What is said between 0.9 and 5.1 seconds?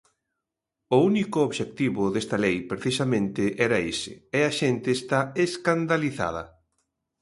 O único obxectivo desta lei precisamente era ese, e a xente